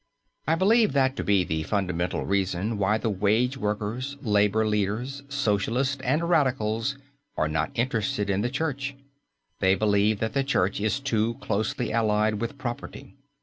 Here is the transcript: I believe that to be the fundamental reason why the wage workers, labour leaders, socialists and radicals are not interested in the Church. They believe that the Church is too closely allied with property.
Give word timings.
I 0.47 0.55
believe 0.55 0.93
that 0.93 1.15
to 1.17 1.23
be 1.23 1.43
the 1.43 1.61
fundamental 1.61 2.25
reason 2.25 2.79
why 2.79 2.97
the 2.97 3.11
wage 3.11 3.55
workers, 3.55 4.17
labour 4.23 4.65
leaders, 4.65 5.21
socialists 5.29 6.01
and 6.03 6.27
radicals 6.27 6.97
are 7.37 7.47
not 7.47 7.69
interested 7.75 8.27
in 8.27 8.41
the 8.41 8.49
Church. 8.49 8.95
They 9.59 9.75
believe 9.75 10.17
that 10.19 10.33
the 10.33 10.43
Church 10.43 10.81
is 10.81 10.99
too 10.99 11.35
closely 11.35 11.93
allied 11.93 12.41
with 12.41 12.57
property. 12.57 13.13